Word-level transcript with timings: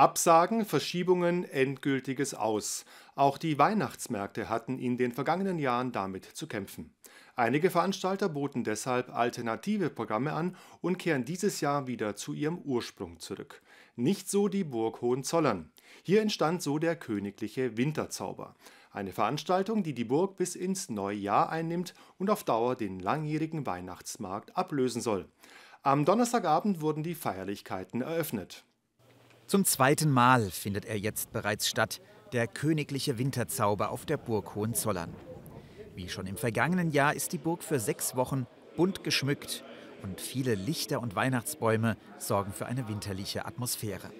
Absagen, 0.00 0.64
Verschiebungen, 0.64 1.44
endgültiges 1.44 2.32
Aus. 2.32 2.86
Auch 3.16 3.36
die 3.36 3.58
Weihnachtsmärkte 3.58 4.48
hatten 4.48 4.78
in 4.78 4.96
den 4.96 5.12
vergangenen 5.12 5.58
Jahren 5.58 5.92
damit 5.92 6.24
zu 6.24 6.46
kämpfen. 6.46 6.94
Einige 7.36 7.68
Veranstalter 7.68 8.30
boten 8.30 8.64
deshalb 8.64 9.14
alternative 9.14 9.90
Programme 9.90 10.32
an 10.32 10.56
und 10.80 10.96
kehren 10.96 11.26
dieses 11.26 11.60
Jahr 11.60 11.86
wieder 11.86 12.16
zu 12.16 12.32
ihrem 12.32 12.56
Ursprung 12.60 13.20
zurück. 13.20 13.60
Nicht 13.94 14.30
so 14.30 14.48
die 14.48 14.64
Burg 14.64 15.02
Hohenzollern. 15.02 15.70
Hier 16.02 16.22
entstand 16.22 16.62
so 16.62 16.78
der 16.78 16.96
königliche 16.96 17.76
Winterzauber. 17.76 18.54
Eine 18.92 19.12
Veranstaltung, 19.12 19.82
die 19.82 19.92
die 19.92 20.04
Burg 20.04 20.38
bis 20.38 20.56
ins 20.56 20.88
neue 20.88 21.18
Jahr 21.18 21.50
einnimmt 21.50 21.92
und 22.16 22.30
auf 22.30 22.42
Dauer 22.42 22.74
den 22.74 23.00
langjährigen 23.00 23.66
Weihnachtsmarkt 23.66 24.56
ablösen 24.56 25.02
soll. 25.02 25.28
Am 25.82 26.06
Donnerstagabend 26.06 26.80
wurden 26.80 27.02
die 27.02 27.14
Feierlichkeiten 27.14 28.00
eröffnet. 28.00 28.64
Zum 29.50 29.64
zweiten 29.64 30.12
Mal 30.12 30.48
findet 30.48 30.84
er 30.84 30.96
jetzt 30.96 31.32
bereits 31.32 31.68
statt, 31.68 32.00
der 32.32 32.46
königliche 32.46 33.18
Winterzauber 33.18 33.90
auf 33.90 34.06
der 34.06 34.16
Burg 34.16 34.54
Hohenzollern. 34.54 35.12
Wie 35.96 36.08
schon 36.08 36.28
im 36.28 36.36
vergangenen 36.36 36.92
Jahr 36.92 37.16
ist 37.16 37.32
die 37.32 37.38
Burg 37.38 37.64
für 37.64 37.80
sechs 37.80 38.14
Wochen 38.14 38.46
bunt 38.76 39.02
geschmückt 39.02 39.64
und 40.04 40.20
viele 40.20 40.54
Lichter 40.54 41.00
und 41.00 41.16
Weihnachtsbäume 41.16 41.96
sorgen 42.16 42.52
für 42.52 42.66
eine 42.66 42.86
winterliche 42.86 43.44
Atmosphäre. 43.44 44.12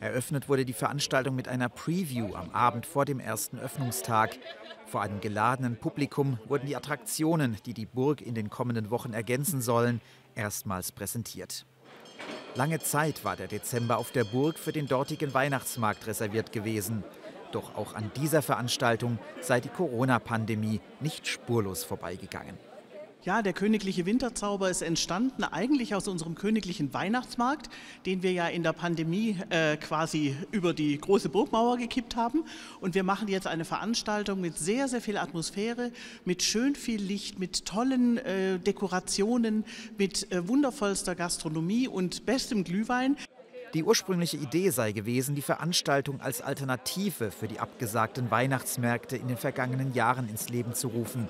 Eröffnet 0.00 0.48
wurde 0.48 0.64
die 0.64 0.72
Veranstaltung 0.72 1.36
mit 1.36 1.46
einer 1.46 1.68
Preview 1.68 2.34
am 2.34 2.48
Abend 2.52 2.86
vor 2.86 3.04
dem 3.04 3.20
ersten 3.20 3.58
Öffnungstag. 3.58 4.38
Vor 4.86 5.02
einem 5.02 5.20
geladenen 5.20 5.76
Publikum 5.76 6.38
wurden 6.48 6.64
die 6.66 6.76
Attraktionen, 6.76 7.58
die 7.66 7.74
die 7.74 7.84
Burg 7.84 8.22
in 8.22 8.34
den 8.34 8.48
kommenden 8.48 8.88
Wochen 8.88 9.12
ergänzen 9.12 9.60
sollen, 9.60 10.00
erstmals 10.34 10.92
präsentiert. 10.92 11.66
Lange 12.56 12.80
Zeit 12.80 13.24
war 13.24 13.36
der 13.36 13.46
Dezember 13.46 13.98
auf 13.98 14.10
der 14.10 14.24
Burg 14.24 14.58
für 14.58 14.72
den 14.72 14.88
dortigen 14.88 15.32
Weihnachtsmarkt 15.34 16.06
reserviert 16.06 16.52
gewesen. 16.52 17.04
Doch 17.52 17.76
auch 17.76 17.94
an 17.94 18.10
dieser 18.16 18.42
Veranstaltung 18.42 19.18
sei 19.40 19.60
die 19.60 19.68
Corona-Pandemie 19.68 20.80
nicht 21.00 21.28
spurlos 21.28 21.84
vorbeigegangen. 21.84 22.58
Ja, 23.22 23.42
der 23.42 23.52
königliche 23.52 24.06
Winterzauber 24.06 24.70
ist 24.70 24.80
entstanden 24.80 25.44
eigentlich 25.44 25.94
aus 25.94 26.08
unserem 26.08 26.36
königlichen 26.36 26.94
Weihnachtsmarkt, 26.94 27.68
den 28.06 28.22
wir 28.22 28.32
ja 28.32 28.48
in 28.48 28.62
der 28.62 28.72
Pandemie 28.72 29.36
äh, 29.50 29.76
quasi 29.76 30.34
über 30.52 30.72
die 30.72 30.96
große 30.96 31.28
Burgmauer 31.28 31.76
gekippt 31.76 32.16
haben. 32.16 32.44
Und 32.80 32.94
wir 32.94 33.02
machen 33.02 33.28
jetzt 33.28 33.46
eine 33.46 33.66
Veranstaltung 33.66 34.40
mit 34.40 34.56
sehr, 34.56 34.88
sehr 34.88 35.02
viel 35.02 35.18
Atmosphäre, 35.18 35.92
mit 36.24 36.42
schön 36.42 36.74
viel 36.74 37.02
Licht, 37.02 37.38
mit 37.38 37.66
tollen 37.66 38.16
äh, 38.16 38.58
Dekorationen, 38.58 39.66
mit 39.98 40.32
äh, 40.32 40.48
wundervollster 40.48 41.14
Gastronomie 41.14 41.88
und 41.88 42.24
bestem 42.24 42.64
Glühwein. 42.64 43.18
Die 43.74 43.84
ursprüngliche 43.84 44.38
Idee 44.38 44.70
sei 44.70 44.92
gewesen, 44.92 45.34
die 45.34 45.42
Veranstaltung 45.42 46.22
als 46.22 46.40
Alternative 46.40 47.30
für 47.30 47.48
die 47.48 47.60
abgesagten 47.60 48.30
Weihnachtsmärkte 48.30 49.18
in 49.18 49.28
den 49.28 49.36
vergangenen 49.36 49.92
Jahren 49.92 50.26
ins 50.30 50.48
Leben 50.48 50.72
zu 50.72 50.88
rufen. 50.88 51.28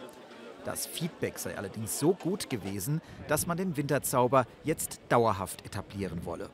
Das 0.64 0.86
Feedback 0.86 1.38
sei 1.38 1.56
allerdings 1.56 1.98
so 1.98 2.14
gut 2.14 2.50
gewesen, 2.50 3.00
dass 3.28 3.46
man 3.46 3.56
den 3.56 3.76
Winterzauber 3.76 4.46
jetzt 4.62 5.00
dauerhaft 5.08 5.64
etablieren 5.64 6.24
wolle. 6.24 6.50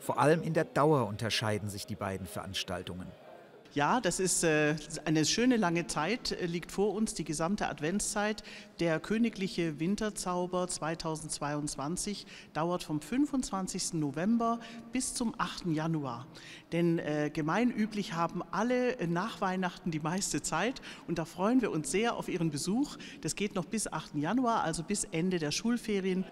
Vor 0.00 0.18
allem 0.18 0.42
in 0.42 0.52
der 0.52 0.64
Dauer 0.64 1.06
unterscheiden 1.06 1.68
sich 1.70 1.86
die 1.86 1.96
beiden 1.96 2.26
Veranstaltungen. 2.26 3.06
Ja, 3.74 4.00
das 4.00 4.20
ist 4.20 4.44
äh, 4.44 4.76
eine 5.04 5.24
schöne 5.24 5.56
lange 5.56 5.88
Zeit, 5.88 6.30
äh, 6.30 6.46
liegt 6.46 6.70
vor 6.70 6.94
uns, 6.94 7.14
die 7.14 7.24
gesamte 7.24 7.68
Adventszeit. 7.68 8.44
Der 8.78 9.00
königliche 9.00 9.80
Winterzauber 9.80 10.68
2022 10.68 12.24
dauert 12.52 12.84
vom 12.84 13.00
25. 13.00 13.94
November 13.94 14.60
bis 14.92 15.14
zum 15.14 15.34
8. 15.38 15.66
Januar. 15.66 16.28
Denn 16.70 17.00
äh, 17.00 17.32
gemeinüblich 17.34 18.12
haben 18.12 18.44
alle 18.52 18.96
nach 19.08 19.40
Weihnachten 19.40 19.90
die 19.90 19.98
meiste 19.98 20.40
Zeit 20.40 20.80
und 21.08 21.18
da 21.18 21.24
freuen 21.24 21.60
wir 21.60 21.72
uns 21.72 21.90
sehr 21.90 22.14
auf 22.14 22.28
Ihren 22.28 22.50
Besuch. 22.50 22.96
Das 23.22 23.34
geht 23.34 23.56
noch 23.56 23.64
bis 23.64 23.92
8. 23.92 24.14
Januar, 24.14 24.62
also 24.62 24.84
bis 24.84 25.02
Ende 25.10 25.40
der 25.40 25.50
Schulferien. 25.50 26.24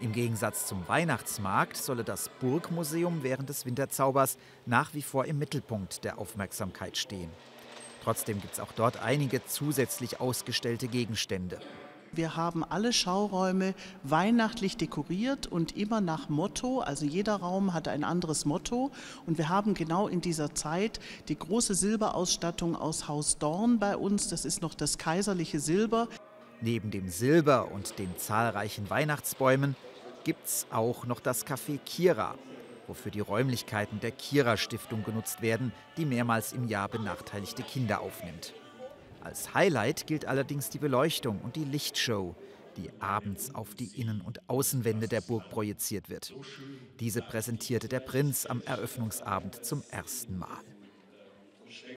Im 0.00 0.12
Gegensatz 0.12 0.66
zum 0.66 0.86
Weihnachtsmarkt 0.86 1.76
solle 1.76 2.04
das 2.04 2.30
Burgmuseum 2.40 3.24
während 3.24 3.48
des 3.48 3.66
Winterzaubers 3.66 4.38
nach 4.64 4.94
wie 4.94 5.02
vor 5.02 5.24
im 5.24 5.40
Mittelpunkt 5.40 6.04
der 6.04 6.18
Aufmerksamkeit 6.18 6.96
stehen. 6.96 7.30
Trotzdem 8.04 8.40
gibt 8.40 8.54
es 8.54 8.60
auch 8.60 8.70
dort 8.70 9.02
einige 9.02 9.44
zusätzlich 9.44 10.20
ausgestellte 10.20 10.86
Gegenstände. 10.86 11.58
Wir 12.12 12.36
haben 12.36 12.64
alle 12.64 12.92
Schauräume 12.92 13.74
weihnachtlich 14.04 14.76
dekoriert 14.76 15.46
und 15.48 15.76
immer 15.76 16.00
nach 16.00 16.28
Motto, 16.28 16.80
also 16.80 17.04
jeder 17.04 17.36
Raum 17.36 17.74
hat 17.74 17.88
ein 17.88 18.04
anderes 18.04 18.44
Motto. 18.44 18.92
Und 19.26 19.36
wir 19.36 19.48
haben 19.48 19.74
genau 19.74 20.06
in 20.06 20.20
dieser 20.20 20.54
Zeit 20.54 21.00
die 21.28 21.36
große 21.36 21.74
Silberausstattung 21.74 22.76
aus 22.76 23.08
Haus 23.08 23.38
Dorn 23.38 23.78
bei 23.78 23.96
uns, 23.96 24.28
das 24.28 24.44
ist 24.44 24.62
noch 24.62 24.74
das 24.74 24.96
kaiserliche 24.96 25.60
Silber. 25.60 26.08
Neben 26.60 26.90
dem 26.90 27.08
Silber 27.08 27.70
und 27.70 27.98
den 27.98 28.16
zahlreichen 28.16 28.90
Weihnachtsbäumen 28.90 29.76
gibt's 30.24 30.66
auch 30.70 31.06
noch 31.06 31.20
das 31.20 31.46
Café 31.46 31.78
Kira, 31.84 32.34
wofür 32.88 33.12
die 33.12 33.20
Räumlichkeiten 33.20 34.00
der 34.00 34.10
Kira 34.10 34.56
Stiftung 34.56 35.04
genutzt 35.04 35.40
werden, 35.40 35.72
die 35.96 36.04
mehrmals 36.04 36.52
im 36.52 36.66
Jahr 36.66 36.88
benachteiligte 36.88 37.62
Kinder 37.62 38.00
aufnimmt. 38.00 38.54
Als 39.20 39.54
Highlight 39.54 40.06
gilt 40.06 40.24
allerdings 40.24 40.70
die 40.70 40.78
Beleuchtung 40.78 41.40
und 41.42 41.54
die 41.54 41.64
Lichtshow, 41.64 42.34
die 42.76 42.90
abends 43.00 43.54
auf 43.54 43.74
die 43.74 44.00
Innen- 44.00 44.20
und 44.20 44.48
Außenwände 44.48 45.08
der 45.08 45.20
Burg 45.20 45.48
projiziert 45.50 46.08
wird. 46.08 46.34
Diese 47.00 47.22
präsentierte 47.22 47.88
der 47.88 48.00
Prinz 48.00 48.46
am 48.46 48.62
Eröffnungsabend 48.62 49.64
zum 49.64 49.82
ersten 49.90 50.38
Mal. 50.38 50.62